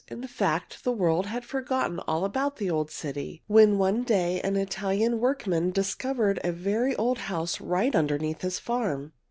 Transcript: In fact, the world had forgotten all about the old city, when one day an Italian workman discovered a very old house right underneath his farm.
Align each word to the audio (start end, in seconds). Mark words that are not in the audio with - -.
In 0.07 0.25
fact, 0.25 0.83
the 0.83 0.91
world 0.91 1.27
had 1.27 1.45
forgotten 1.45 1.99
all 2.07 2.25
about 2.25 2.57
the 2.57 2.71
old 2.71 2.89
city, 2.89 3.43
when 3.45 3.77
one 3.77 4.01
day 4.01 4.41
an 4.41 4.55
Italian 4.55 5.19
workman 5.19 5.69
discovered 5.69 6.39
a 6.43 6.51
very 6.51 6.95
old 6.95 7.19
house 7.19 7.61
right 7.61 7.93
underneath 7.95 8.41
his 8.41 8.57
farm. 8.57 9.13